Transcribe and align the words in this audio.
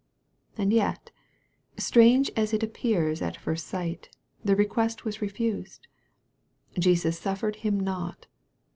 And 0.57 0.73
yet, 0.73 1.11
strange 1.77 2.31
as 2.35 2.55
it 2.55 2.63
appears 2.63 3.21
at 3.21 3.37
first 3.37 3.67
sight, 3.67 4.09
the 4.43 4.55
request 4.55 5.05
was 5.05 5.21
refused. 5.21 5.85
"Jesus 6.79 7.19
suffered 7.19 7.57
him 7.57 7.79
not." 7.79 8.25